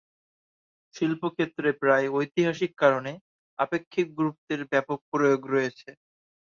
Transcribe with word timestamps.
শিল্পক্ষেত্রে 0.95 1.69
প্রায়ই 1.81 2.13
ঐতিহাসিক 2.17 2.71
কারণে 2.81 3.11
আপেক্ষিক 3.59 4.07
গুরুত্বের 4.17 4.61
ব্যাপক 4.71 4.99
প্রয়োগ 5.11 5.41
রয়েছে। 5.47 5.89